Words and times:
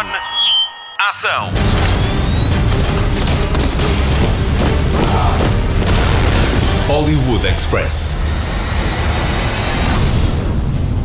On. 0.00 0.06
Ação. 1.10 1.50
Hollywood 6.88 7.46
Express. 7.46 8.16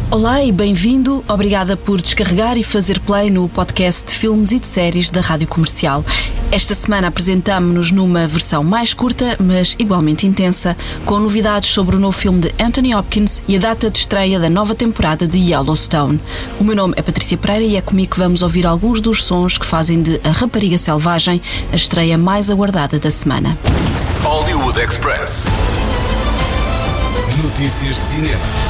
Olá 0.10 0.42
e 0.42 0.50
bem-vindo. 0.50 1.26
Obrigada 1.28 1.76
por 1.76 2.02
descarregar 2.02 2.58
e 2.58 2.64
fazer 2.64 3.02
play 3.02 3.30
no 3.30 3.50
podcast 3.50 4.06
de 4.06 4.18
filmes 4.18 4.52
e 4.54 4.60
de 4.60 4.68
séries 4.68 5.10
da 5.10 5.20
Rádio 5.20 5.50
Comercial. 5.50 6.02
Esta 6.52 6.74
semana 6.74 7.08
apresentamos-nos 7.08 7.92
numa 7.92 8.28
versão 8.28 8.64
mais 8.64 8.94
curta, 8.94 9.36
mas 9.40 9.76
igualmente 9.78 10.26
intensa, 10.26 10.78
com 11.06 11.20
novidades 11.20 11.70
sobre 11.70 11.96
o 11.96 12.00
novo 12.00 12.18
filme 12.18 12.40
de 12.40 12.54
Anthony 12.64 12.96
Hopkins 12.96 13.44
e 13.48 13.58
a 13.58 13.60
data 13.60 13.90
de 13.90 13.98
estreia 13.98 14.40
da 14.40 14.50
nova 14.50 14.74
temporada 14.74 15.28
de 15.28 15.38
Yellowstone. 15.38 16.20
O 16.60 16.64
meu 16.64 16.76
nome 16.76 16.94
é 16.96 17.02
Patrícia 17.02 17.38
Pereira 17.38 17.66
e 17.66 17.76
é 17.76 17.82
comigo 17.82 18.12
que 18.12 18.20
vamos 18.20 18.42
ouvir 18.42 18.66
alguns 18.66 19.02
dos 19.02 19.24
sons 19.24 19.58
que 19.58 19.66
fazem 19.66 20.02
de 20.02 20.22
A 20.24 20.32
Rapariga 20.32 20.78
Selvagem 20.78 21.42
a 21.74 21.76
estreia 21.76 22.18
mais 22.18 22.50
aguardada 22.50 23.00
da 23.00 23.12
semana. 23.12 23.58
Hollywood 24.24 24.80
Express. 24.80 25.48
Notícias 27.44 27.96
de 27.96 28.02
cinema. 28.02 28.65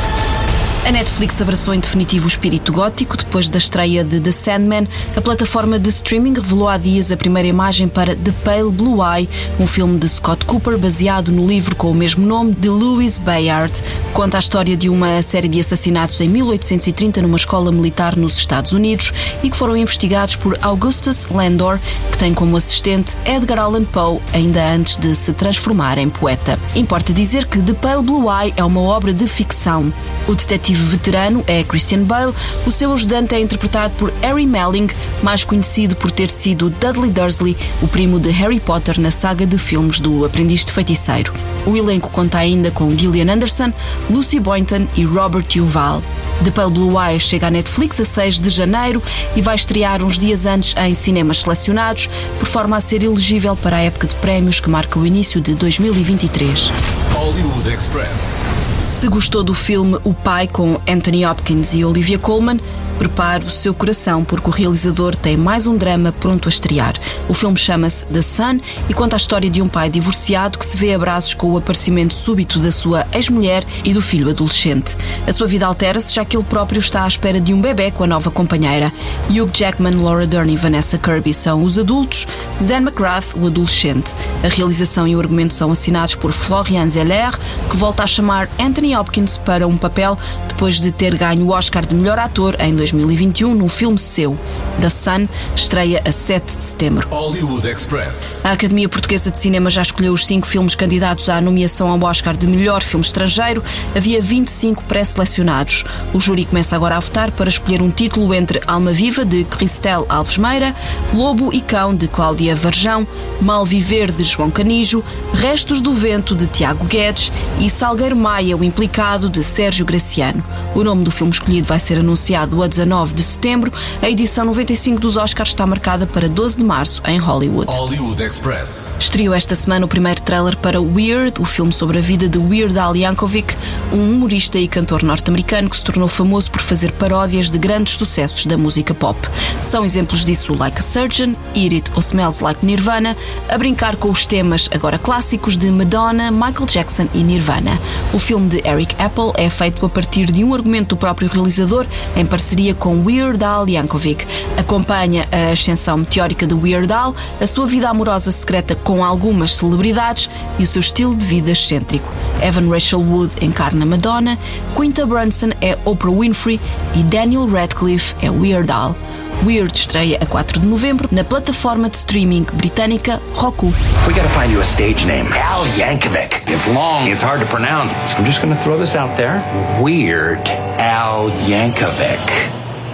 A 0.86 0.92
Netflix 0.92 1.42
abraçou 1.42 1.74
em 1.74 1.80
definitivo 1.80 2.26
o 2.26 2.28
espírito 2.28 2.72
gótico 2.72 3.18
depois 3.18 3.50
da 3.50 3.58
estreia 3.58 4.04
de 4.04 4.20
The 4.20 4.32
Sandman. 4.32 4.88
A 5.16 5.22
plataforma 5.22 5.80
de 5.80 5.90
streaming 5.90 6.36
revelou 6.36 6.70
há 6.70 6.78
dias 6.78 7.12
a 7.12 7.18
primeira 7.18 7.50
imagem 7.50 7.88
para 7.88 8.16
The 8.16 8.32
Pale 8.44 8.72
Blue 8.72 9.00
Eye, 9.04 9.28
um 9.60 9.66
filme 9.66 9.98
de 9.98 10.08
Scott 10.08 10.46
Cooper 10.46 10.78
baseado 10.78 11.32
no 11.32 11.48
livro 11.48 11.76
com 11.76 11.90
o 11.90 11.96
mesmo 11.96 12.24
nome 12.24 12.54
de 12.54 12.70
Louis 12.70 13.18
Bayard. 13.18 13.74
Conta 14.14 14.38
a 14.38 14.40
história 14.40 14.78
de 14.78 14.88
uma 14.88 15.24
série 15.24 15.48
de 15.48 15.60
assassinatos 15.60 16.22
em 16.22 16.28
1830 16.28 17.20
numa 17.24 17.36
escola 17.36 17.72
militar 17.72 18.16
nos 18.16 18.38
Estados 18.38 18.72
Unidos 18.72 19.12
e 19.42 19.50
que 19.50 19.58
foram 19.58 19.76
investigados 19.76 20.36
por 20.36 20.56
Augustus 20.62 21.26
Landor, 21.32 21.80
que 22.12 22.18
tem 22.20 22.32
como 22.32 22.56
assistente 22.56 23.18
Edgar 23.26 23.58
Allan 23.58 23.86
Poe, 23.86 24.20
ainda 24.32 24.64
antes 24.64 24.98
de 24.98 25.16
se 25.16 25.34
transformar 25.34 25.98
em 25.98 26.12
poeta. 26.12 26.60
Importa 26.76 27.12
dizer 27.12 27.46
que 27.46 27.60
The 27.60 27.74
Pale 27.74 28.04
Blue 28.04 28.28
Eye 28.32 28.54
é 28.56 28.64
uma 28.64 28.82
obra 28.82 29.12
de 29.12 29.28
ficção. 29.28 29.92
O 30.28 30.36
detetive 30.36 30.75
detetive 30.76 30.84
veterano 30.84 31.44
é 31.48 31.64
Christian 31.64 32.04
Bale, 32.04 32.34
o 32.66 32.72
seu 32.72 32.92
ajudante 32.92 33.34
é 33.34 33.40
interpretado 33.40 33.94
por 33.98 34.12
Harry 34.22 34.46
Melling, 34.46 34.88
mais 35.24 35.44
conhecido 35.44 35.96
por 35.96 36.12
ter 36.12 36.30
sido 36.30 36.70
Dudley 36.70 37.10
Dursley, 37.10 37.56
o 37.82 37.88
primo 37.88 38.20
de 38.20 38.30
Harry 38.32 38.60
Potter 38.60 39.00
na 39.00 39.12
saga 39.12 39.46
de 39.46 39.58
filmes 39.58 40.00
do 40.00 40.26
Aprendiz 40.26 40.66
de 40.66 40.72
Feiticeiro. 40.72 41.34
O 41.66 41.76
elenco 41.76 42.10
conta 42.10 42.40
ainda 42.40 42.72
com 42.72 42.90
Gillian 42.96 43.32
Anderson, 43.32 43.72
Lucy 44.10 44.40
Boynton 44.40 44.88
e 44.96 45.06
Robert 45.06 45.46
Duval. 45.54 46.04
The 46.44 46.52
Pale 46.52 46.72
Blue 46.72 47.00
Eye 47.00 47.20
chega 47.20 47.48
à 47.48 47.52
Netflix 47.52 48.00
a 48.00 48.06
6 48.06 48.42
de 48.42 48.50
janeiro 48.50 49.02
e 49.36 49.42
vai 49.42 49.56
estrear 49.56 50.04
uns 50.04 50.18
dias 50.18 50.46
antes 50.46 50.76
em 50.78 50.94
cinemas 50.94 51.40
selecionados, 51.40 52.10
por 52.38 52.48
forma 52.48 52.76
a 52.76 52.82
ser 52.82 53.02
elegível 53.04 53.56
para 53.56 53.78
a 53.78 53.82
época 53.82 54.08
de 54.08 54.16
prémios 54.16 54.60
que 54.60 54.70
marca 54.70 55.00
o 55.00 55.06
início 55.06 55.40
de 55.40 55.56
2023. 55.56 56.70
Hollywood 57.14 57.70
Express. 57.70 58.44
Se 58.88 59.08
gostou 59.08 59.44
do 59.44 59.54
filme 59.54 59.98
O 60.04 60.14
Pai 60.14 60.48
com 60.48 60.80
Anthony 60.88 61.26
Hopkins 61.26 61.74
e 61.74 61.84
Olivia 61.84 62.20
Colman, 62.20 62.60
Prepare 62.98 63.46
o 63.46 63.50
seu 63.50 63.74
coração, 63.74 64.24
porque 64.24 64.50
o 64.50 64.54
realizador 64.54 65.16
tem 65.16 65.36
mais 65.36 65.68
um 65.68 65.76
drama 65.76 66.14
pronto 66.14 66.48
a 66.48 66.50
estrear. 66.50 66.96
O 67.28 67.34
filme 67.34 67.58
chama-se 67.58 68.06
The 68.06 68.22
Sun 68.22 68.60
e 68.90 68.94
conta 68.94 69.16
a 69.16 69.18
história 69.18 69.50
de 69.50 69.62
um 69.62 69.68
pai 69.68 69.90
divorciado 69.90 70.58
que 70.58 70.66
se 70.66 70.78
vê 70.78 70.94
a 70.94 70.98
braços 70.98 71.34
com 71.34 71.52
o 71.52 71.58
aparecimento 71.58 72.14
súbito 72.14 72.60
da 72.60 72.72
sua 72.72 73.06
ex-mulher 73.12 73.66
e 73.84 73.94
do 73.94 74.02
filho 74.02 74.30
adolescente. 74.30 74.96
A 75.28 75.34
sua 75.34 75.48
vida 75.48 75.66
altera-se, 75.66 76.14
já 76.14 76.24
que 76.24 76.38
ele 76.38 76.44
próprio 76.44 76.80
está 76.80 77.04
à 77.04 77.08
espera 77.08 77.40
de 77.40 77.54
um 77.54 77.60
bebê 77.60 77.92
com 77.92 78.04
a 78.04 78.08
nova 78.08 78.32
companheira. 78.32 78.92
Hugh 79.30 79.50
Jackman, 79.54 79.96
Laura 79.96 80.26
Dern 80.26 80.52
e 80.52 80.56
Vanessa 80.58 80.98
Kirby 80.98 81.34
são 81.34 81.64
os 81.64 81.78
adultos, 81.78 82.28
Zen 82.64 82.78
McGrath, 82.78 83.36
o 83.36 83.48
adolescente. 83.48 84.14
A 84.44 84.48
realização 84.48 85.08
e 85.08 85.16
o 85.16 85.20
argumento 85.20 85.54
são 85.54 85.72
assinados 85.72 86.16
por 86.16 86.32
Florian 86.32 86.90
Zeller, 86.90 87.38
que 87.70 87.76
volta 87.76 88.04
a 88.04 88.08
chamar 88.08 88.50
Anthony 88.60 88.96
Hopkins 88.96 89.38
para 89.38 89.68
um 89.68 89.78
papel 89.78 90.18
depois 90.48 90.80
de 90.80 90.92
ter 90.92 91.18
ganho 91.18 91.46
o 91.46 91.50
Oscar 91.50 91.86
de 91.86 91.96
melhor 91.96 92.18
ator 92.20 92.56
em 92.60 92.74
2021 92.92 93.56
num 93.56 93.70
filme 93.70 93.98
seu. 93.98 94.38
The 94.82 94.90
Sun 94.90 95.28
estreia 95.56 96.02
a 96.06 96.12
7 96.12 96.58
de 96.58 96.64
setembro. 96.64 97.08
Hollywood 97.10 97.68
Express. 97.68 98.46
A 98.46 98.52
Academia 98.52 98.90
Portuguesa 98.90 99.32
de 99.32 99.38
Cinema 99.38 99.70
já 99.70 99.82
escolheu 99.82 100.14
os 100.14 100.26
cinco 100.26 100.48
filmes 100.48 100.76
candidatos 100.76 101.30
à 101.30 101.40
nomeação 101.40 101.90
ao 101.90 102.02
Oscar 102.04 102.36
de 102.36 102.48
melhor 102.48 102.84
filme 102.84 103.06
estrangeiro. 103.06 103.64
Havia 103.96 104.22
25 104.22 104.84
pré-selecionados. 104.84 105.84
O 106.14 106.20
júri 106.20 106.46
começa 106.46 106.76
agora 106.76 106.98
a 106.98 107.00
votar 107.00 107.32
para 107.32 107.50
escolher 107.50 107.82
um 107.82 107.90
título 107.90 108.34
entre 108.34 108.60
Alma 108.68 108.92
Viva, 108.92 109.24
de 109.24 109.44
Cristel 109.44 110.06
Alves 110.10 110.38
Meira, 110.38 110.76
Lobo 111.14 111.54
e 111.54 111.62
Cão, 111.62 111.94
de 111.94 112.08
Cláudia 112.08 112.56
Varjão, 112.56 113.08
Mal 113.42 113.66
Viver, 113.66 114.12
de 114.12 114.24
João 114.24 114.50
Canijo, 114.50 115.04
Restos 115.34 115.82
do 115.82 115.94
Vento, 115.94 116.36
de 116.36 116.48
Tiago 116.48 116.86
Guedes 116.86 117.32
e 117.60 117.70
Salgueiro 117.70 118.16
Maia, 118.16 118.58
o 118.58 118.64
implicado, 118.64 119.30
de 119.30 119.44
Sérgio 119.44 119.86
Graciano. 119.86 120.44
O 120.74 120.84
nome 120.84 121.04
do 121.04 121.12
filme 121.12 121.32
escolhido 121.32 121.68
vai 121.68 121.80
ser 121.80 122.00
anunciado 122.00 122.62
a 122.64 122.68
19 122.76 123.14
de 123.14 123.24
setembro. 123.24 123.72
A 124.02 124.10
edição 124.10 124.44
95 124.46 125.00
dos 125.00 125.16
Oscars 125.16 125.50
está 125.50 125.66
marcada 125.66 126.06
para 126.06 126.28
12 126.28 126.58
de 126.58 126.64
março 126.66 127.02
em 127.08 127.18
Hollywood. 127.18 127.72
Hollywood 127.72 128.22
Express. 128.22 128.98
Estreou 129.00 129.34
esta 129.34 129.56
semana 129.56 129.86
o 129.86 129.88
primeiro 129.88 130.22
trailer 130.22 130.58
para 130.58 130.82
Weird, 130.82 131.42
o 131.42 131.46
filme 131.46 131.72
sobre 131.72 132.00
a 132.00 132.02
vida 132.02 132.28
de 132.28 132.38
Weird 132.38 132.78
Al 132.78 132.96
Yankovic, 132.96 133.56
um 133.94 134.12
humorista 134.12 134.60
e 134.60 134.68
cantor 134.68 135.04
norte-americano 135.04 135.70
que 135.70 135.78
se 135.78 135.84
tornou 135.84 136.10
famoso 136.10 136.52
por 136.52 136.62
fazer 136.62 136.92
paródias 136.92 137.50
de 137.50 137.58
grandes 137.58 137.96
sucessos 137.96 138.46
da 138.46 138.58
música 138.58 138.94
pop. 138.94 139.18
São 139.62 139.86
exemplos 139.86 140.26
disso 140.26 140.54
Like 140.54 140.80
a 140.80 140.82
Surgeon, 140.82 141.34
Eat 141.56 141.76
It 141.76 141.92
ou 141.96 142.02
Smells 142.02 142.44
Like 142.44 142.66
Nirvana, 142.66 143.16
a 143.48 143.58
brincar 143.58 143.96
com 143.96 144.10
os 144.10 144.26
temas 144.26 144.70
agora 144.74 144.98
clássicos 144.98 145.58
de 145.58 145.72
Madonna, 145.72 146.30
Michael 146.30 146.66
Jackson 146.66 147.08
e 147.14 147.24
Nirvana. 147.24 147.80
O 148.14 148.20
filme 148.20 148.50
de 148.50 148.68
Eric 148.68 148.96
Apple 149.02 149.32
é 149.36 149.50
feito 149.50 149.86
a 149.86 149.90
partir 149.90 150.30
de 150.30 150.44
um 150.44 150.54
argumento 150.54 150.90
do 150.90 150.98
próprio 150.98 151.30
realizador 151.30 151.86
em 152.16 152.26
parceria 152.26 152.65
com 152.74 153.04
Weird 153.04 153.44
Al 153.44 153.68
Yankovic. 153.70 154.26
Acompanha 154.58 155.28
a 155.32 155.52
ascensão 155.52 155.98
meteórica 155.98 156.48
de 156.48 156.54
Weird 156.54 156.92
Al, 156.92 157.14
a 157.40 157.46
sua 157.46 157.68
vida 157.68 157.90
amorosa 157.90 158.32
secreta 158.32 158.76
com 158.76 159.04
algumas 159.04 159.54
celebridades 159.54 160.30
e 160.58 160.64
o 160.64 160.68
seu 160.68 160.80
estilo 160.80 161.16
de 161.16 161.26
vida 161.26 161.52
excêntrico. 161.52 162.12
Evan 162.42 162.70
Rachel 162.70 163.02
Wood 163.02 163.34
encarna 163.42 163.86
Madonna, 163.86 164.38
Quinta 164.76 165.06
Brunson 165.06 165.52
é 165.62 165.78
Oprah 165.86 166.12
Winfrey 166.12 166.60
e 166.96 167.04
Daniel 167.04 167.48
Radcliffe 167.48 168.16
é 168.22 168.30
Weird 168.30 168.72
Al. 168.72 168.96
Weird 169.44 169.76
estreia 169.76 170.18
a 170.22 170.26
4 170.26 170.60
de 170.60 170.66
novembro 170.66 171.08
na 171.12 171.24
plataforma 171.24 171.90
de 171.90 171.98
streaming 171.98 172.46
britânica 172.54 173.22
Roku. 173.36 173.68
We 174.08 174.14
gotta 174.14 174.30
find 174.30 174.52
you 174.52 174.60
a 174.60 174.64
stage 174.64 175.06
name. 175.06 175.28
Al 175.34 175.66
Yankovic. 175.78 176.44
It's 176.48 176.68
long, 176.68 177.08
it's 177.08 177.22
hard 177.24 177.42
to 177.42 177.48
pronounce. 177.48 177.94
I'm 178.18 178.26
just 178.26 178.42
gonna 178.42 178.56
throw 178.64 178.78
this 178.78 178.96
out 178.96 179.16
there. 179.18 179.42
Weird 179.82 180.48
Al 180.80 181.30
Yankovic. 181.48 182.20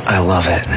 I 0.07 0.19
love 0.19 0.47
it. 0.47 0.67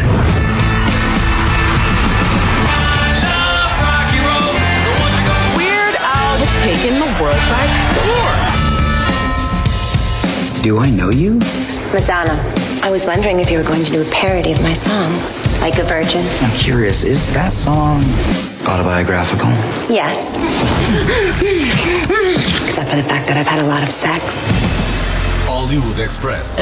Weird 5.57 5.95
Al 5.97 6.39
has 6.39 6.63
taken 6.63 7.01
the 7.01 7.23
world 7.23 7.43
by 7.51 7.67
storm. 7.91 8.54
Do 10.65 10.79
I 10.79 10.89
know 10.89 11.11
you? 11.11 11.35
Madonna, 11.93 12.33
I 12.83 12.91
was 12.91 13.07
wondering 13.07 13.39
if 13.39 13.51
you 13.51 13.59
were 13.59 13.65
going 13.65 13.85
to 13.85 13.91
do 13.91 14.01
a 14.01 14.05
parody 14.11 14.51
of 14.51 14.63
my 14.63 14.73
song, 14.73 15.13
Like 15.61 15.79
a 15.79 15.85
Virgin. 15.85 16.25
I'm 16.41 16.57
curious, 16.57 17.05
is 17.05 17.31
that 17.35 17.53
song 17.53 18.03
autobiographical? 18.67 19.51
Yes. 19.91 20.37
Except 22.65 22.89
for 22.89 22.97
the 22.97 23.03
fact 23.03 23.29
that 23.29 23.37
I've 23.37 23.47
had 23.47 23.59
a 23.59 23.67
lot 23.67 23.83
of 23.83 23.91
sex. 23.93 24.49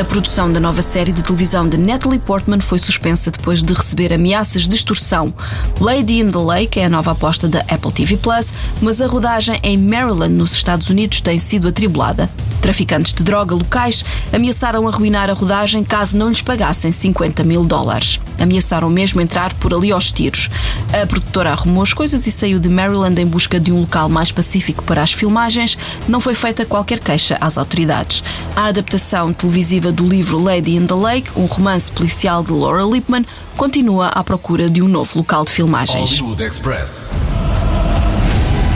A 0.00 0.04
produção 0.04 0.52
da 0.52 0.58
nova 0.58 0.82
série 0.82 1.12
de 1.12 1.22
televisão 1.22 1.68
de 1.68 1.76
Natalie 1.76 2.18
Portman 2.18 2.60
foi 2.60 2.78
suspensa 2.78 3.30
depois 3.30 3.62
de 3.62 3.72
receber 3.72 4.12
ameaças 4.12 4.66
de 4.66 4.74
extorsão. 4.74 5.32
Lady 5.80 6.18
in 6.20 6.30
the 6.30 6.38
Lake 6.38 6.80
é 6.80 6.86
a 6.86 6.88
nova 6.88 7.12
aposta 7.12 7.48
da 7.48 7.60
Apple 7.60 7.92
TV 7.92 8.16
Plus, 8.16 8.52
mas 8.80 9.00
a 9.00 9.06
rodagem 9.06 9.60
em 9.62 9.78
Maryland, 9.78 10.34
nos 10.34 10.52
Estados 10.52 10.90
Unidos, 10.90 11.20
tem 11.20 11.38
sido 11.38 11.68
atribulada. 11.68 12.28
Traficantes 12.62 13.12
de 13.12 13.24
droga 13.24 13.56
locais 13.56 14.04
ameaçaram 14.32 14.86
arruinar 14.86 15.28
a 15.28 15.32
rodagem 15.32 15.82
caso 15.82 16.16
não 16.16 16.28
lhes 16.28 16.40
pagassem 16.40 16.92
50 16.92 17.42
mil 17.42 17.64
dólares. 17.64 18.20
Ameaçaram 18.38 18.88
mesmo 18.88 19.20
entrar 19.20 19.52
por 19.54 19.74
ali 19.74 19.90
aos 19.90 20.12
tiros. 20.12 20.48
A 20.92 21.04
produtora 21.04 21.50
arrumou 21.50 21.82
as 21.82 21.92
coisas 21.92 22.24
e 22.24 22.30
saiu 22.30 22.60
de 22.60 22.68
Maryland 22.68 23.20
em 23.20 23.26
busca 23.26 23.58
de 23.58 23.72
um 23.72 23.80
local 23.80 24.08
mais 24.08 24.30
pacífico 24.30 24.84
para 24.84 25.02
as 25.02 25.12
filmagens. 25.12 25.76
Não 26.06 26.20
foi 26.20 26.36
feita 26.36 26.64
qualquer 26.64 27.00
queixa 27.00 27.36
às 27.40 27.58
autoridades. 27.58 28.22
A 28.54 28.66
adaptação 28.66 29.32
televisiva 29.32 29.90
do 29.90 30.06
livro 30.06 30.38
Lady 30.40 30.76
in 30.76 30.86
the 30.86 30.94
Lake, 30.94 31.30
um 31.34 31.46
romance 31.46 31.90
policial 31.90 32.44
de 32.44 32.52
Laura 32.52 32.84
Lipman, 32.84 33.26
continua 33.56 34.06
à 34.06 34.22
procura 34.22 34.70
de 34.70 34.80
um 34.80 34.88
novo 34.88 35.18
local 35.18 35.44
de 35.44 35.50
filmagens. 35.50 36.20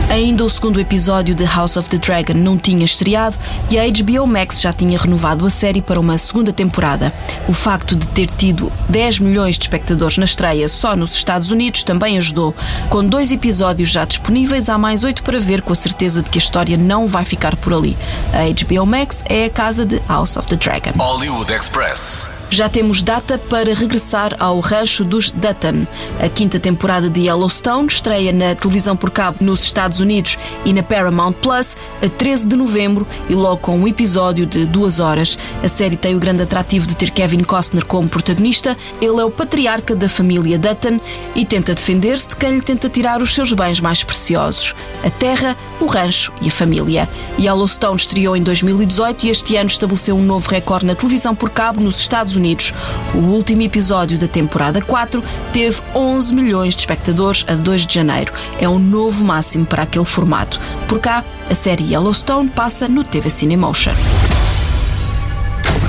Ainda 0.09 0.45
o 0.45 0.49
segundo 0.49 0.79
episódio 0.79 1.35
de 1.35 1.43
House 1.43 1.75
of 1.75 1.89
the 1.89 1.97
Dragon 1.97 2.33
não 2.33 2.57
tinha 2.57 2.85
estreado 2.85 3.37
e 3.69 3.77
a 3.77 3.83
HBO 3.83 4.25
Max 4.25 4.61
já 4.61 4.71
tinha 4.71 4.97
renovado 4.97 5.45
a 5.45 5.49
série 5.49 5.81
para 5.81 5.99
uma 5.99 6.17
segunda 6.17 6.53
temporada. 6.53 7.13
O 7.47 7.53
facto 7.53 7.93
de 7.93 8.07
ter 8.07 8.29
tido 8.29 8.71
10 8.87 9.19
milhões 9.19 9.57
de 9.57 9.65
espectadores 9.65 10.17
na 10.17 10.23
estreia 10.23 10.69
só 10.69 10.95
nos 10.95 11.13
Estados 11.13 11.51
Unidos 11.51 11.83
também 11.83 12.17
ajudou. 12.17 12.55
Com 12.89 13.05
dois 13.05 13.31
episódios 13.31 13.89
já 13.89 14.05
disponíveis, 14.05 14.69
há 14.69 14.77
mais 14.77 15.03
oito 15.03 15.23
para 15.23 15.39
ver, 15.39 15.61
com 15.61 15.73
a 15.73 15.75
certeza 15.75 16.23
de 16.23 16.29
que 16.29 16.37
a 16.37 16.41
história 16.41 16.77
não 16.77 17.05
vai 17.05 17.25
ficar 17.25 17.55
por 17.57 17.73
ali. 17.73 17.97
A 18.31 18.47
HBO 18.47 18.85
Max 18.85 19.23
é 19.27 19.45
a 19.45 19.49
casa 19.49 19.85
de 19.85 20.01
House 20.07 20.37
of 20.37 20.47
the 20.47 20.55
Dragon. 20.55 20.91
Hollywood 20.97 21.51
Express. 21.51 22.46
Já 22.49 22.69
temos 22.69 23.03
data 23.03 23.37
para 23.37 23.73
regressar 23.73 24.35
ao 24.39 24.59
rancho 24.61 25.03
dos 25.03 25.31
Dutton. 25.31 25.85
A 26.19 26.29
quinta 26.29 26.59
temporada 26.59 27.09
de 27.09 27.21
Yellowstone 27.21 27.87
estreia 27.87 28.31
na 28.31 28.55
televisão 28.55 28.95
por 28.95 29.11
cabo 29.11 29.39
nos 29.41 29.63
Estados 29.63 29.99
Unidos 29.99 30.39
e 30.63 30.71
na 30.71 30.81
Paramount 30.81 31.33
Plus 31.33 31.75
a 32.01 32.07
13 32.07 32.47
de 32.47 32.55
novembro 32.55 33.05
e 33.29 33.33
logo 33.33 33.57
com 33.57 33.77
um 33.77 33.87
episódio 33.87 34.45
de 34.45 34.65
duas 34.65 34.99
horas. 34.99 35.37
A 35.61 35.67
série 35.67 35.97
tem 35.97 36.15
o 36.15 36.19
grande 36.19 36.41
atrativo 36.41 36.87
de 36.87 36.95
ter 36.95 37.11
Kevin 37.11 37.43
Costner 37.43 37.85
como 37.85 38.07
protagonista. 38.07 38.77
Ele 39.01 39.19
é 39.19 39.25
o 39.25 39.29
patriarca 39.31 39.93
da 39.93 40.07
família 40.07 40.57
Dutton 40.57 40.99
e 41.35 41.45
tenta 41.45 41.75
defender-se 41.75 42.29
de 42.29 42.37
quem 42.37 42.55
lhe 42.55 42.61
tenta 42.61 42.87
tirar 42.87 43.21
os 43.21 43.33
seus 43.33 43.51
bens 43.51 43.81
mais 43.81 44.03
preciosos: 44.03 44.73
a 45.03 45.09
terra, 45.09 45.55
o 45.81 45.85
rancho 45.85 46.31
e 46.41 46.47
a 46.47 46.51
família. 46.51 47.09
Yellowstone 47.37 47.97
estreou 47.97 48.37
em 48.37 48.41
2018 48.41 49.25
e 49.25 49.29
este 49.29 49.57
ano 49.57 49.69
estabeleceu 49.69 50.15
um 50.15 50.23
novo 50.23 50.49
recorde 50.49 50.85
na 50.85 50.95
televisão 50.95 51.35
por 51.35 51.49
cabo 51.49 51.81
nos 51.81 51.99
Estados 51.99 52.36
Unidos. 52.37 52.73
O 53.13 53.17
último 53.17 53.61
episódio 53.63 54.17
da 54.17 54.27
temporada 54.27 54.81
4 54.81 55.21
teve 55.51 55.81
11 55.93 56.33
milhões 56.33 56.75
de 56.75 56.81
espectadores 56.81 57.43
a 57.47 57.55
2 57.55 57.85
de 57.85 57.95
janeiro. 57.95 58.31
É 58.59 58.69
um 58.69 58.79
novo 58.79 59.25
máximo 59.25 59.65
para 59.65 59.83
aquele 59.83 60.05
formato. 60.05 60.59
Por 60.87 60.99
cá, 60.99 61.23
a 61.49 61.55
série 61.55 61.91
Yellowstone 61.91 62.49
passa 62.49 62.87
no 62.87 63.03
TV 63.03 63.29
Cinemotion. 63.29 63.93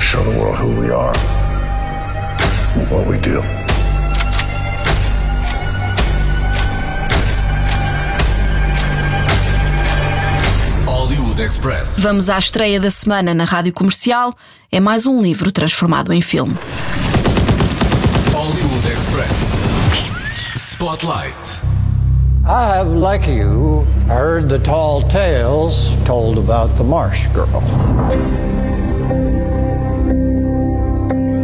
show 0.01 0.23
the 0.23 0.39
world 0.39 0.57
who 0.57 0.71
we 0.81 0.89
are 0.89 1.13
and 2.75 2.89
what 2.89 3.05
we 3.05 3.17
do. 3.19 3.58
Express. 11.41 11.99
Vamos 11.99 12.29
à 12.29 12.37
estreia 12.37 12.79
da 12.79 12.91
semana 12.91 13.33
na 13.33 13.43
rádio 13.43 13.73
comercial. 13.73 14.35
É 14.71 14.79
mais 14.79 15.05
um 15.05 15.21
livro 15.21 15.51
transformado 15.51 16.11
em 16.11 16.21
filme. 16.21 16.55
Hollywood 18.33 18.87
Express. 18.87 19.63
Spotlight. 20.55 21.61
I 22.45 22.77
have, 22.77 22.89
like 22.89 23.29
you, 23.29 23.85
heard 24.07 24.49
the 24.49 24.59
tall 24.59 25.01
tales 25.03 25.89
told 26.05 26.37
about 26.37 26.75
the 26.77 26.83
Marsh 26.83 27.27
Girl. 27.27 27.61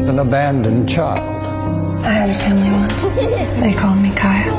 An 0.07 0.19
abandoned 0.19 0.89
child. 0.89 1.19
I 2.03 2.09
had 2.11 2.29
a 2.29 2.33
family 2.33 2.69
once. 2.71 3.03
They 3.59 3.73
called 3.73 3.97
me 3.97 4.11
Kaya. 4.11 4.51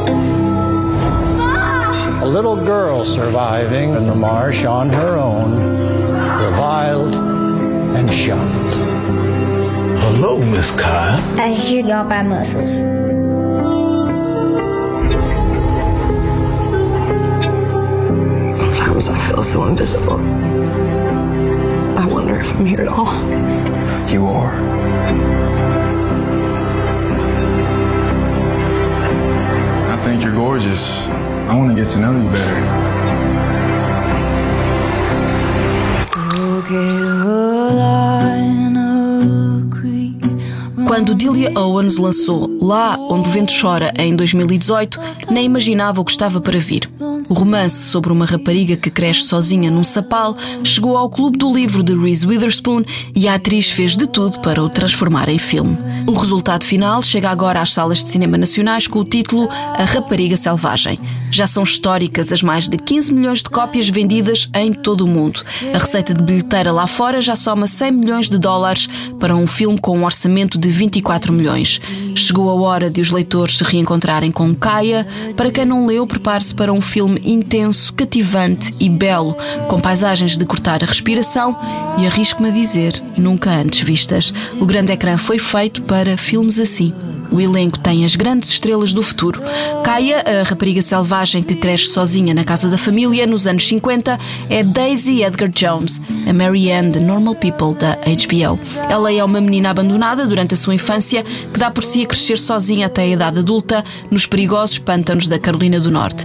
A 2.26 2.34
little 2.36 2.56
girl 2.56 3.04
surviving 3.04 3.90
in 3.94 4.04
the 4.08 4.14
marsh 4.14 4.64
on 4.64 4.90
her 4.90 5.16
own, 5.16 5.52
reviled 5.52 7.14
and 7.14 8.12
shunned. 8.12 8.74
Hello, 10.00 10.36
Miss 10.36 10.74
Kyle. 10.74 11.22
I 11.38 11.52
hear 11.52 11.84
y'all 11.86 12.08
got 12.08 12.26
muscles. 12.26 12.78
Sometimes 18.58 19.06
I 19.06 19.28
feel 19.28 19.44
so 19.44 19.66
invisible. 19.66 20.18
I 21.96 22.06
wonder 22.10 22.40
if 22.40 22.52
I'm 22.56 22.66
here 22.66 22.80
at 22.80 22.88
all. 22.88 23.14
You 24.10 24.26
are. 24.26 24.52
I 29.92 29.96
think 30.02 30.24
you're 30.24 30.34
gorgeous. 30.34 31.06
I 31.48 31.54
want 31.54 31.76
to 31.76 31.80
get 31.80 31.92
to 31.92 31.98
know 32.00 32.12
you 32.12 32.28
better. 32.30 32.86
Quando 40.86 41.14
Delia 41.14 41.52
Owens 41.58 41.98
lançou 41.98 42.48
Lá 42.60 42.96
Onde 42.98 43.28
o 43.28 43.32
Vento 43.32 43.52
Chora 43.60 43.92
em 43.96 44.16
2018, 44.16 44.98
nem 45.30 45.44
imaginava 45.44 46.00
o 46.00 46.04
que 46.04 46.10
estava 46.10 46.40
para 46.40 46.58
vir. 46.58 46.90
O 47.28 47.34
romance 47.34 47.90
sobre 47.90 48.12
uma 48.12 48.24
rapariga 48.24 48.76
que 48.76 48.88
cresce 48.88 49.22
sozinha 49.22 49.70
num 49.70 49.82
sapal 49.82 50.36
chegou 50.62 50.96
ao 50.96 51.10
clube 51.10 51.36
do 51.36 51.52
livro 51.52 51.82
de 51.82 51.92
Reese 51.92 52.26
Witherspoon 52.26 52.84
e 53.14 53.26
a 53.26 53.34
atriz 53.34 53.68
fez 53.68 53.96
de 53.96 54.06
tudo 54.06 54.38
para 54.40 54.62
o 54.62 54.68
transformar 54.68 55.28
em 55.28 55.38
filme. 55.38 55.76
O 56.06 56.12
resultado 56.12 56.64
final 56.64 57.02
chega 57.02 57.28
agora 57.28 57.60
às 57.60 57.72
salas 57.72 58.04
de 58.04 58.10
cinema 58.10 58.38
nacionais 58.38 58.86
com 58.86 59.00
o 59.00 59.04
título 59.04 59.48
A 59.50 59.84
Rapariga 59.84 60.36
Selvagem. 60.36 61.00
Já 61.30 61.46
são 61.46 61.64
históricas 61.64 62.32
as 62.32 62.42
mais 62.42 62.68
de 62.68 62.76
15 62.76 63.12
milhões 63.12 63.42
de 63.42 63.50
cópias 63.50 63.88
vendidas 63.88 64.48
em 64.54 64.72
todo 64.72 65.04
o 65.04 65.08
mundo. 65.08 65.42
A 65.74 65.78
receita 65.78 66.14
de 66.14 66.22
bilheteira 66.22 66.70
lá 66.70 66.86
fora 66.86 67.20
já 67.20 67.34
soma 67.34 67.66
100 67.66 67.90
milhões 67.90 68.28
de 68.28 68.38
dólares 68.38 68.88
para 69.18 69.34
um 69.34 69.46
filme 69.46 69.78
com 69.80 69.98
um 69.98 70.04
orçamento 70.04 70.58
de 70.58 70.68
24 70.68 71.32
milhões. 71.32 71.80
Chegou 72.14 72.48
a 72.48 72.54
hora 72.54 72.88
de 72.88 73.00
os 73.00 73.10
leitores 73.10 73.58
se 73.58 73.64
reencontrarem 73.64 74.30
com 74.30 74.54
Kaia. 74.54 75.06
Para 75.36 75.50
quem 75.50 75.64
não 75.64 75.86
leu, 75.86 76.06
prepare-se 76.06 76.54
para 76.54 76.72
um 76.72 76.80
filme 76.80 77.15
intenso, 77.24 77.92
cativante 77.92 78.72
e 78.80 78.88
belo, 78.88 79.36
com 79.68 79.78
paisagens 79.80 80.36
de 80.36 80.44
cortar 80.44 80.82
a 80.82 80.86
respiração 80.86 81.56
e 81.98 82.06
arrisco-me 82.06 82.48
a 82.48 82.52
dizer, 82.52 82.92
nunca 83.16 83.50
antes 83.50 83.80
vistas. 83.80 84.32
O 84.60 84.66
grande 84.66 84.92
ecrã 84.92 85.16
foi 85.16 85.38
feito 85.38 85.82
para 85.82 86.16
filmes 86.16 86.58
assim. 86.58 86.92
O 87.30 87.40
elenco 87.40 87.78
tem 87.78 88.04
as 88.04 88.14
grandes 88.14 88.50
estrelas 88.50 88.92
do 88.92 89.02
futuro. 89.02 89.42
Kaia, 89.82 90.22
a 90.22 90.48
rapariga 90.48 90.80
selvagem 90.80 91.42
que 91.42 91.54
cresce 91.54 91.86
sozinha 91.86 92.32
na 92.32 92.44
casa 92.44 92.68
da 92.68 92.78
família 92.78 93.26
nos 93.26 93.46
anos 93.46 93.66
50, 93.66 94.18
é 94.48 94.62
Daisy 94.62 95.22
Edgar 95.22 95.48
Jones, 95.48 96.00
a 96.26 96.32
Mary 96.32 96.70
Ann 96.70 96.90
de 96.90 97.00
Normal 97.00 97.34
People 97.34 97.74
da 97.74 97.96
HBO. 97.96 98.58
Ela 98.88 99.12
é 99.12 99.24
uma 99.24 99.40
menina 99.40 99.70
abandonada 99.70 100.26
durante 100.26 100.54
a 100.54 100.56
sua 100.56 100.74
infância 100.74 101.24
que 101.24 101.58
dá 101.58 101.70
por 101.70 101.82
si 101.82 102.04
a 102.04 102.06
crescer 102.06 102.38
sozinha 102.38 102.86
até 102.86 103.02
a 103.02 103.08
idade 103.08 103.38
adulta 103.38 103.84
nos 104.10 104.26
perigosos 104.26 104.78
pântanos 104.78 105.26
da 105.26 105.38
Carolina 105.38 105.80
do 105.80 105.90
Norte. 105.90 106.24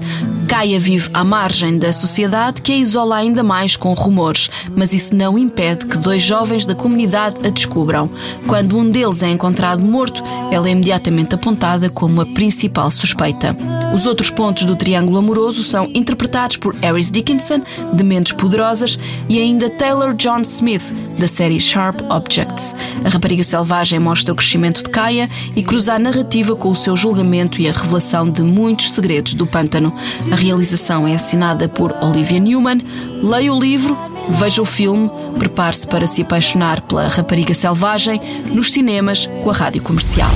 Kaia 0.51 0.81
vive 0.81 1.09
à 1.13 1.24
margem 1.24 1.77
da 1.77 1.94
sociedade 1.94 2.62
que 2.62 2.74
a 2.74 2.75
isola 2.75 3.15
ainda 3.15 3.42
mais 3.42 3.77
com 3.77 3.94
rumores, 3.94 4.50
mas 4.75 4.92
isso 4.92 5.15
não 5.15 5.39
impede 5.39 5.86
que 5.86 5.98
dois 5.98 6.21
jovens 6.21 6.65
da 6.65 6.75
comunidade 6.75 7.38
a 7.48 7.50
descubram. 7.50 8.09
Quando 8.45 8.78
um 8.78 8.90
deles 8.90 9.23
é 9.23 9.30
encontrado 9.30 9.81
morto, 9.81 10.21
ela 10.52 10.68
é 10.68 10.73
imediatamente 10.73 11.33
apontada 11.33 11.90
como 11.90 12.19
a 12.19 12.25
principal 12.25 12.92
suspeita. 12.92 13.56
Os 13.94 14.06
outros 14.06 14.30
pontos 14.30 14.66
do 14.66 14.75
triângulo 14.75 15.18
amoroso 15.18 15.64
são 15.64 15.90
interpretados 15.94 16.57
por 16.57 16.75
Harris 16.75 17.09
Dickinson, 17.09 17.61
de 17.94 18.04
Mentes 18.04 18.33
Poderosas, 18.33 18.99
e 19.30 19.40
ainda 19.40 19.69
Taylor 19.69 20.14
John 20.14 20.42
Smith, 20.42 20.94
da 21.18 21.30
série 21.30 21.61
Sharp 21.61 22.02
Objects. 22.09 22.75
A 23.06 23.09
rapariga 23.09 23.44
selvagem 23.44 23.99
mostra 23.99 24.33
o 24.33 24.35
crescimento 24.35 24.83
de 24.83 24.90
Kaia 24.90 25.30
e 25.56 25.64
cruza 25.64 25.94
a 25.94 25.99
narrativa 25.99 26.57
com 26.57 26.71
o 26.71 26.75
seu 26.75 26.97
julgamento 26.97 27.61
e 27.61 27.69
a 27.69 27.71
revelação 27.71 28.30
de 28.30 28.42
muitos 28.42 28.92
segredos 28.92 29.33
do 29.33 29.47
pântano. 29.47 29.94
A 30.30 30.41
realização 30.42 31.07
é 31.07 31.14
assinada 31.14 31.69
por 31.69 31.95
Olivia 32.02 32.40
Newman. 32.40 32.81
Leia 33.21 33.54
o 33.54 33.60
livro, 33.60 33.95
veja 34.30 34.62
o 34.62 34.66
filme, 34.66 35.10
prepare-se 35.38 35.86
para 35.86 36.07
se 36.07 36.24
apaixonar 36.24 36.81
pela 36.81 37.07
rapariga 37.07 37.54
selvagem 37.54 38.19
nos 38.52 38.71
cinemas 38.71 39.30
com 39.44 39.52
a 39.52 39.54
rádio 39.54 39.83
comercial. 39.83 40.30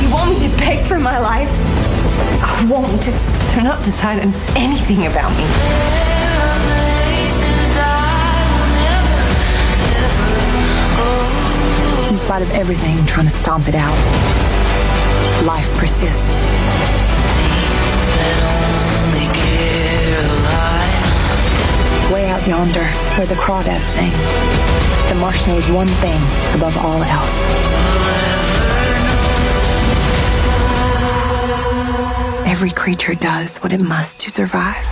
You 0.00 0.10
want 0.10 0.38
me 0.38 0.48
to 0.48 0.56
beg 0.56 0.82
for 0.86 0.98
my 0.98 1.18
life? 1.18 1.50
I 2.40 2.64
won't. 2.66 3.04
They're 3.52 3.62
not 3.62 3.82
deciding 3.84 4.32
anything 4.56 5.06
about 5.06 5.30
me. 5.36 5.44
In 12.10 12.18
spite 12.18 12.42
of 12.42 12.50
everything 12.52 13.04
trying 13.04 13.26
to 13.26 13.32
stomp 13.32 13.68
it 13.68 13.74
out, 13.74 13.98
life 15.44 15.68
persists. 15.78 16.48
Out 22.42 22.48
yonder, 22.48 22.84
where 23.16 23.26
the 23.26 23.34
crawdads 23.34 23.80
sing, 23.80 24.10
the 25.08 25.20
marsh 25.20 25.46
knows 25.46 25.70
one 25.70 25.86
thing 25.86 26.20
above 26.54 26.76
all 26.78 27.02
else. 27.02 27.44
Every 32.46 32.70
creature 32.70 33.14
does 33.14 33.58
what 33.58 33.72
it 33.72 33.80
must 33.80 34.20
to 34.20 34.30
survive. 34.30 34.84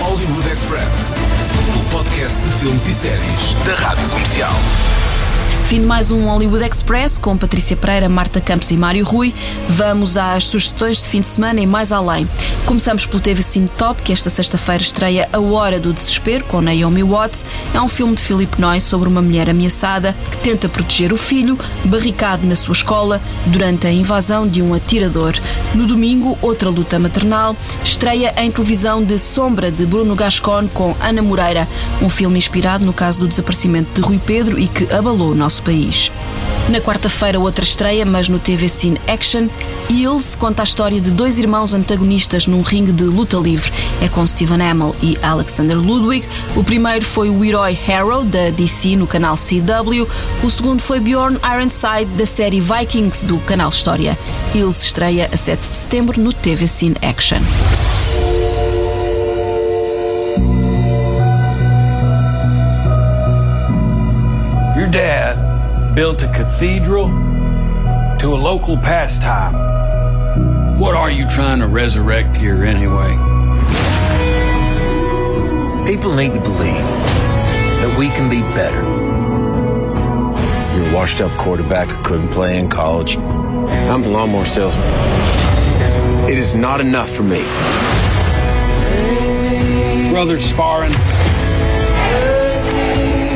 Hollywood 0.00 0.46
Express. 0.52 1.16
O 1.78 1.96
podcast 1.96 2.40
de 2.40 2.52
filmes 2.58 2.86
e 2.86 2.94
séries 2.94 3.54
da 3.64 3.74
Rádio 3.74 4.08
Fim 5.70 5.82
de 5.82 5.86
mais 5.86 6.10
um 6.10 6.26
Hollywood 6.26 6.64
Express 6.64 7.16
com 7.16 7.36
Patrícia 7.36 7.76
Pereira, 7.76 8.08
Marta 8.08 8.40
Campos 8.40 8.72
e 8.72 8.76
Mário 8.76 9.04
Rui. 9.04 9.32
Vamos 9.68 10.16
às 10.16 10.42
sugestões 10.42 11.00
de 11.00 11.08
fim 11.08 11.20
de 11.20 11.28
semana 11.28 11.60
e 11.60 11.66
mais 11.66 11.92
além. 11.92 12.28
Começamos 12.66 13.04
pelo 13.04 13.20
TV 13.20 13.42
Cine 13.42 13.68
Top, 13.68 14.00
que 14.00 14.12
esta 14.12 14.30
sexta-feira 14.30 14.82
estreia 14.82 15.28
A 15.32 15.40
Hora 15.40 15.80
do 15.80 15.92
Desespero 15.92 16.44
com 16.44 16.60
Naomi 16.60 17.02
Watts. 17.02 17.44
É 17.74 17.80
um 17.80 17.88
filme 17.88 18.14
de 18.14 18.22
Philip 18.22 18.60
Noyce 18.60 18.86
sobre 18.86 19.08
uma 19.08 19.20
mulher 19.20 19.50
ameaçada 19.50 20.14
que 20.30 20.38
tenta 20.38 20.68
proteger 20.68 21.12
o 21.12 21.16
filho, 21.16 21.58
barricado 21.84 22.46
na 22.46 22.54
sua 22.54 22.72
escola 22.72 23.20
durante 23.46 23.86
a 23.86 23.92
invasão 23.92 24.46
de 24.46 24.62
um 24.62 24.72
atirador. 24.72 25.34
No 25.74 25.86
domingo, 25.86 26.38
outra 26.40 26.70
luta 26.70 26.98
maternal 26.98 27.56
estreia 27.84 28.32
em 28.36 28.50
televisão 28.50 29.02
de 29.02 29.18
Sombra 29.18 29.70
de 29.70 29.84
Bruno 29.84 30.14
Gascon 30.14 30.68
com 30.68 30.94
Ana 31.00 31.22
Moreira, 31.22 31.66
um 32.00 32.08
filme 32.08 32.38
inspirado 32.38 32.84
no 32.84 32.92
caso 32.92 33.20
do 33.20 33.28
desaparecimento 33.28 33.90
de 33.94 34.00
Rui 34.00 34.20
Pedro 34.24 34.58
e 34.58 34.68
que 34.68 34.92
abalou 34.92 35.32
o 35.32 35.34
nosso 35.34 35.62
país. 35.62 36.10
Na 36.68 36.80
quarta-feira, 36.80 37.40
outra 37.40 37.64
estreia, 37.64 38.06
mas 38.06 38.28
no 38.28 38.38
TV 38.38 38.68
Cine 38.68 39.00
Action. 39.08 39.48
Ilse 39.88 40.36
conta 40.36 40.62
a 40.62 40.64
história 40.64 41.00
de 41.00 41.10
dois 41.10 41.38
irmãos 41.38 41.74
antagonistas 41.74 42.46
num 42.46 42.62
ringue 42.62 42.92
de 42.92 43.02
luta 43.02 43.36
livre. 43.36 43.72
É 44.00 44.08
com 44.08 44.24
Stephen 44.24 44.62
Amell 44.62 44.94
e 45.02 45.18
Alexander 45.20 45.76
Ludwig. 45.76 46.24
O 46.54 46.62
primeiro 46.62 47.04
foi 47.04 47.28
o 47.28 47.44
herói 47.44 47.72
Harrow, 47.72 48.24
da 48.24 48.50
DC, 48.50 48.94
no 48.94 49.06
canal 49.06 49.36
CW. 49.36 50.06
O 50.44 50.50
segundo 50.50 50.80
foi 50.80 51.00
Bjorn 51.00 51.38
Ironside, 51.44 52.12
da 52.16 52.24
série 52.24 52.60
Vikings, 52.60 53.26
do 53.26 53.38
canal 53.38 53.70
História. 53.70 54.16
Ilse 54.54 54.86
estreia 54.86 55.28
a 55.32 55.36
7 55.36 55.70
de 55.70 55.76
setembro 55.76 56.20
no 56.20 56.32
TV 56.32 56.68
Cine 56.68 56.96
Action. 57.02 57.40
Your 64.76 64.88
dad 64.88 65.49
built 66.00 66.22
a 66.22 66.28
cathedral 66.28 67.08
to 68.18 68.32
a 68.32 68.40
local 68.50 68.74
pastime. 68.78 69.52
What 70.78 70.94
are 70.94 71.10
you 71.10 71.28
trying 71.28 71.58
to 71.58 71.66
resurrect 71.66 72.38
here 72.38 72.64
anyway? 72.64 73.10
People 75.84 76.14
need 76.14 76.32
to 76.32 76.40
believe 76.40 76.86
that 77.82 77.94
we 77.98 78.08
can 78.08 78.30
be 78.30 78.40
better. 78.54 78.80
You're 80.74 80.90
a 80.90 80.94
washed 80.94 81.20
up 81.20 81.38
quarterback 81.38 81.90
who 81.90 82.02
couldn't 82.02 82.30
play 82.30 82.58
in 82.58 82.70
college. 82.70 83.18
I'm 83.18 84.02
a 84.02 84.08
lawnmower 84.08 84.46
salesman. 84.46 84.88
It 86.30 86.38
is 86.38 86.54
not 86.54 86.80
enough 86.80 87.10
for 87.10 87.24
me. 87.24 87.42
Brothers 90.10 90.46
sparring. 90.46 90.92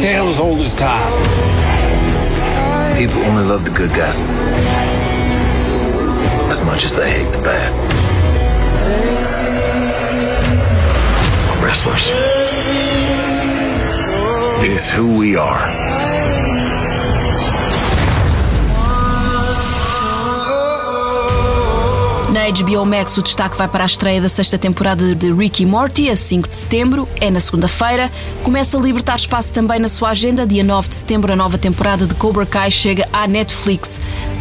Tale 0.00 0.28
as 0.28 0.40
old 0.40 0.61
as 0.61 0.75
time. 0.75 1.63
People 2.96 3.22
only 3.22 3.42
love 3.42 3.64
the 3.64 3.72
good 3.72 3.90
guys 3.90 4.22
as 6.50 6.64
much 6.64 6.84
as 6.84 6.94
they 6.94 7.10
hate 7.10 7.32
the 7.32 7.42
bad. 7.42 7.72
Wrestlers. 11.62 12.08
Is 14.64 14.88
who 14.88 15.18
we 15.18 15.36
are. 15.36 15.93
Na 22.34 22.50
HBO 22.50 22.84
Max, 22.84 23.16
o 23.16 23.22
destaque 23.22 23.56
vai 23.56 23.68
para 23.68 23.84
a 23.84 23.86
estreia 23.86 24.20
da 24.20 24.28
sexta 24.28 24.58
temporada 24.58 25.14
de 25.14 25.32
Ricky 25.32 25.64
Morty, 25.64 26.10
a 26.10 26.16
5 26.16 26.48
de 26.48 26.56
setembro. 26.56 27.08
É 27.20 27.30
na 27.30 27.38
segunda-feira. 27.38 28.10
Começa 28.42 28.76
a 28.76 28.80
libertar 28.80 29.14
espaço 29.14 29.52
também 29.52 29.78
na 29.78 29.86
sua 29.86 30.10
agenda. 30.10 30.44
Dia 30.44 30.64
9 30.64 30.88
de 30.88 30.96
setembro, 30.96 31.32
a 31.32 31.36
nova 31.36 31.56
temporada 31.58 32.08
de 32.08 32.14
Cobra 32.16 32.44
Kai 32.44 32.72
chega 32.72 33.08
à 33.12 33.28
Netflix. 33.28 34.00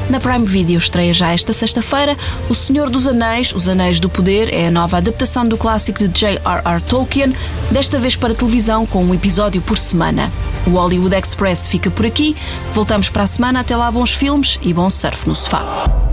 Na 0.09 0.19
Prime 0.19 0.43
Video 0.43 0.79
estreia 0.79 1.13
já 1.13 1.31
esta 1.31 1.53
sexta-feira 1.53 2.17
O 2.49 2.53
Senhor 2.53 2.89
dos 2.89 3.07
Anéis, 3.07 3.53
Os 3.53 3.69
Anéis 3.69 3.99
do 3.99 4.09
Poder, 4.09 4.51
é 4.51 4.67
a 4.67 4.71
nova 4.71 4.97
adaptação 4.97 5.47
do 5.47 5.55
clássico 5.55 5.99
de 5.99 6.07
J.R.R. 6.07 6.81
Tolkien, 6.81 7.33
desta 7.69 7.99
vez 7.99 8.15
para 8.15 8.33
televisão 8.33 8.87
com 8.87 9.05
um 9.05 9.13
episódio 9.13 9.61
por 9.61 9.77
semana. 9.77 10.31
O 10.65 10.71
Hollywood 10.71 11.15
Express 11.15 11.67
fica 11.67 11.91
por 11.91 12.07
aqui. 12.07 12.35
Voltamos 12.73 13.09
para 13.09 13.21
a 13.21 13.27
semana. 13.27 13.59
Até 13.59 13.77
lá, 13.77 13.91
bons 13.91 14.11
filmes 14.15 14.57
e 14.63 14.73
bom 14.73 14.89
surf 14.89 15.27
no 15.27 15.35
sofá. 15.35 16.12